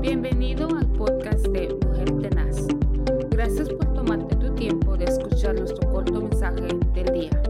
[0.00, 2.66] Bienvenido al podcast de Mujer Tenaz.
[3.28, 7.42] Gracias por tomarte tu tiempo de escuchar nuestro corto mensaje del día.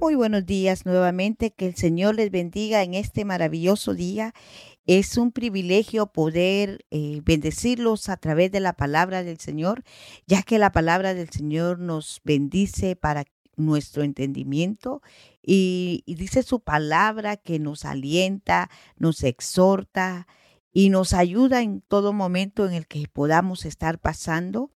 [0.00, 4.34] Muy buenos días nuevamente, que el Señor les bendiga en este maravilloso día.
[4.86, 9.84] Es un privilegio poder eh, bendecirlos a través de la palabra del Señor,
[10.26, 13.24] ya que la palabra del Señor nos bendice para
[13.54, 15.00] nuestro entendimiento
[15.44, 20.26] y, y dice su palabra que nos alienta, nos exhorta,
[20.72, 24.70] y nos ayuda en todo momento en el que podamos estar pasando.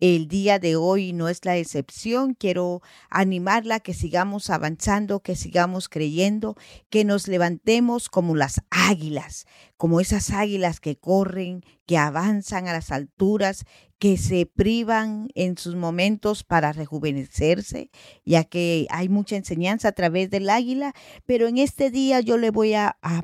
[0.00, 2.34] El día de hoy no es la excepción.
[2.34, 6.56] Quiero animarla a que sigamos avanzando, que sigamos creyendo,
[6.88, 12.92] que nos levantemos como las águilas, como esas águilas que corren, que avanzan a las
[12.92, 13.64] alturas,
[13.98, 17.90] que se privan en sus momentos para rejuvenecerse,
[18.24, 20.94] ya que hay mucha enseñanza a través del águila,
[21.26, 23.22] pero en este día yo le voy a, a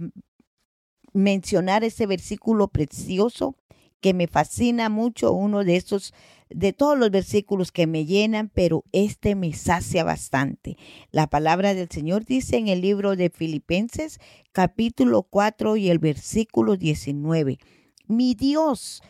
[1.14, 3.56] mencionar ese versículo precioso
[4.00, 6.12] que me fascina mucho, uno de esos,
[6.50, 10.76] de todos los versículos que me llenan, pero este me sacia bastante.
[11.10, 14.20] La palabra del Señor dice en el libro de Filipenses,
[14.52, 17.58] capítulo 4 y el versículo 19,
[18.06, 19.02] mi Dios,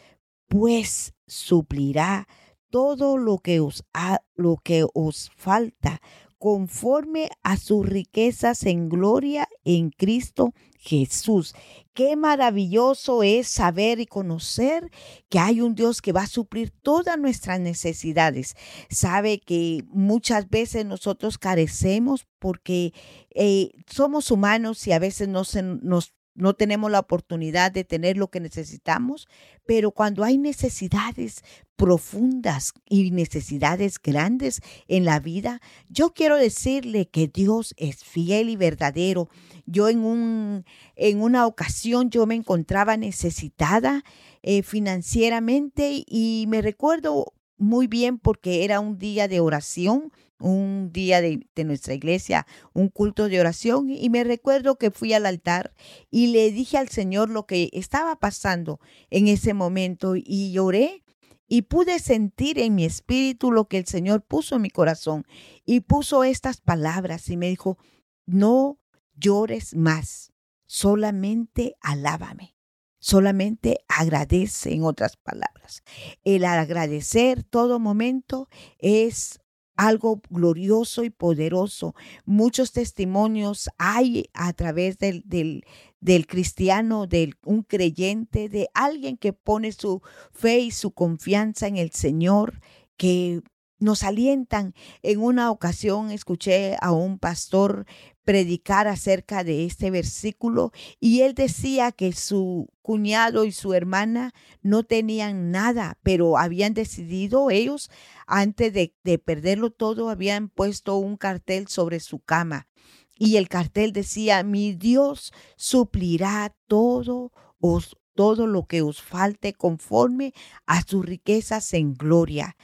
[0.46, 2.28] pues suplirá
[2.70, 6.00] todo lo que os, ha, lo que os falta
[6.44, 11.54] conforme a sus riquezas en gloria en Cristo Jesús.
[11.94, 14.90] Qué maravilloso es saber y conocer
[15.30, 18.56] que hay un Dios que va a suplir todas nuestras necesidades.
[18.90, 22.92] Sabe que muchas veces nosotros carecemos porque
[23.30, 28.16] eh, somos humanos y a veces no se, nos no tenemos la oportunidad de tener
[28.16, 29.28] lo que necesitamos,
[29.66, 31.42] pero cuando hay necesidades
[31.76, 38.56] profundas y necesidades grandes en la vida, yo quiero decirle que Dios es fiel y
[38.56, 39.28] verdadero.
[39.66, 40.64] Yo en, un,
[40.96, 44.04] en una ocasión yo me encontraba necesitada
[44.42, 51.20] eh, financieramente y me recuerdo muy bien porque era un día de oración un día
[51.20, 55.72] de, nuestra iglesia, un culto de oración, y me recuerdo que fui al altar
[56.10, 58.80] y le dije al Señor lo que estaba pasando
[59.10, 61.04] en ese momento y lloré
[61.46, 65.24] y pude sentir en mi espíritu lo que el Señor puso en mi corazón
[65.64, 67.78] y puso estas palabras y me dijo,
[68.26, 68.78] no
[69.14, 70.32] llores más,
[70.66, 72.54] solamente alábame.
[72.98, 75.82] Solamente agradece en otras palabras.
[76.22, 79.40] El agradecer todo momento es
[79.76, 81.94] algo glorioso y poderoso.
[82.24, 85.64] Muchos testimonios hay a través del, del,
[86.00, 90.02] del cristiano, de un creyente, de alguien que pone su
[90.32, 92.60] fe y su confianza en el Señor,
[92.96, 93.42] que
[93.78, 94.74] nos alientan.
[95.02, 97.86] En una ocasión escuché a un pastor
[98.24, 104.82] predicar acerca de este versículo y él decía que su cuñado y su hermana no
[104.82, 107.90] tenían nada, pero habían decidido ellos,
[108.26, 112.68] antes de, de perderlo todo, habían puesto un cartel sobre su cama
[113.16, 120.32] y el cartel decía, mi Dios suplirá todo os todo lo que os falte conforme
[120.66, 122.56] a sus riquezas en gloria.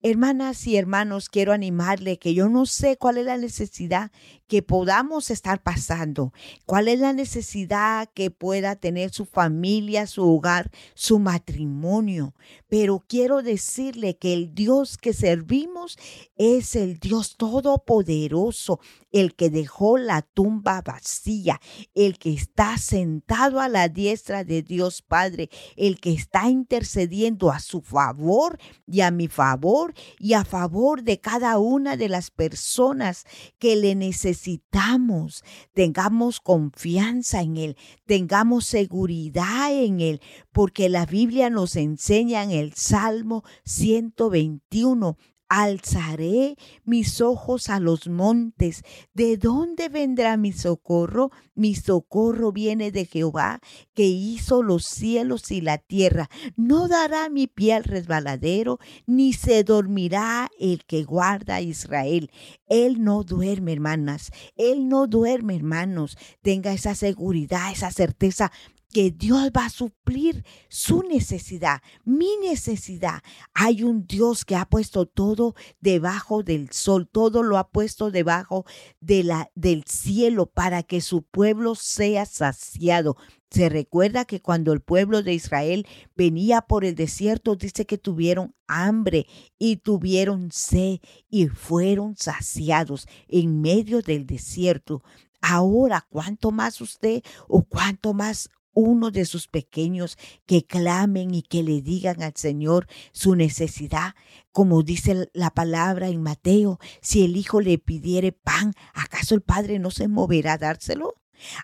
[0.00, 4.12] Hermanas y hermanos, quiero animarle que yo no sé cuál es la necesidad
[4.46, 6.32] que podamos estar pasando,
[6.66, 12.32] cuál es la necesidad que pueda tener su familia, su hogar, su matrimonio,
[12.68, 15.98] pero quiero decirle que el Dios que servimos
[16.36, 18.78] es el Dios todopoderoso,
[19.10, 21.60] el que dejó la tumba vacía,
[21.94, 27.58] el que está sentado a la diestra de Dios Padre, el que está intercediendo a
[27.58, 29.87] su favor y a mi favor
[30.18, 33.24] y a favor de cada una de las personas
[33.58, 35.44] que le necesitamos.
[35.72, 37.76] Tengamos confianza en Él,
[38.06, 40.20] tengamos seguridad en Él,
[40.52, 45.16] porque la Biblia nos enseña en el Salmo 121
[45.48, 48.82] Alzaré mis ojos a los montes.
[49.14, 51.30] ¿De dónde vendrá mi socorro?
[51.54, 53.60] Mi socorro viene de Jehová,
[53.94, 56.28] que hizo los cielos y la tierra.
[56.56, 62.30] No dará mi pie al resbaladero, ni se dormirá el que guarda a Israel.
[62.68, 64.30] Él no duerme, hermanas.
[64.54, 66.18] Él no duerme, hermanos.
[66.42, 68.52] Tenga esa seguridad, esa certeza
[68.92, 73.22] que Dios va a suplir su necesidad, mi necesidad.
[73.54, 78.64] Hay un Dios que ha puesto todo debajo del sol, todo lo ha puesto debajo
[79.00, 83.16] de la, del cielo para que su pueblo sea saciado.
[83.50, 88.54] Se recuerda que cuando el pueblo de Israel venía por el desierto, dice que tuvieron
[88.66, 89.26] hambre
[89.58, 90.98] y tuvieron sed
[91.30, 95.02] y fueron saciados en medio del desierto.
[95.40, 98.50] Ahora, ¿cuánto más usted o cuánto más
[98.80, 100.16] uno de sus pequeños
[100.46, 104.14] que clamen y que le digan al Señor su necesidad.
[104.52, 109.80] Como dice la palabra en Mateo, si el hijo le pidiere pan, ¿acaso el padre
[109.80, 111.14] no se moverá a dárselo?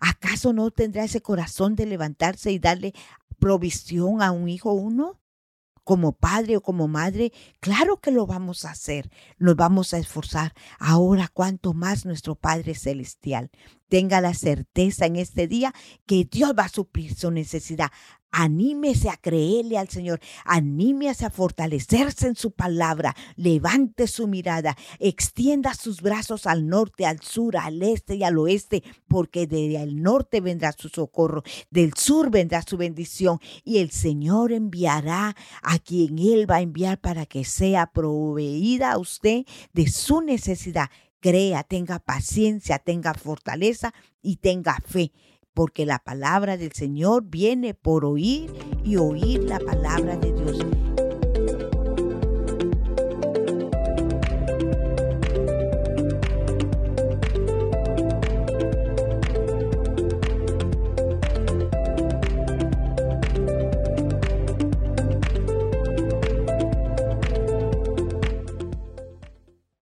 [0.00, 2.94] ¿Acaso no tendrá ese corazón de levantarse y darle
[3.38, 5.20] provisión a un hijo uno?
[5.84, 7.30] como padre o como madre,
[7.60, 10.54] claro que lo vamos a hacer, nos vamos a esforzar.
[10.78, 13.50] Ahora, cuanto más nuestro Padre Celestial
[13.94, 15.72] tenga la certeza en este día
[16.04, 17.92] que Dios va a suplir su necesidad.
[18.32, 25.74] Anímese a creerle al Señor, anímese a fortalecerse en su palabra, levante su mirada, extienda
[25.74, 30.72] sus brazos al norte, al sur, al este y al oeste, porque del norte vendrá
[30.72, 36.56] su socorro, del sur vendrá su bendición y el Señor enviará a quien Él va
[36.56, 40.90] a enviar para que sea proveída a usted de su necesidad.
[41.24, 45.10] Crea, tenga paciencia, tenga fortaleza y tenga fe
[45.54, 48.52] porque la palabra del Señor viene por oír
[48.84, 50.93] y oír la palabra de Dios.